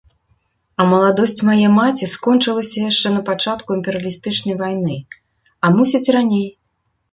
[0.79, 4.99] А маладосць мае маці скончылася яшчэ на пачатку імперыялістычнай вайны,
[5.63, 6.45] а мусіць і раней.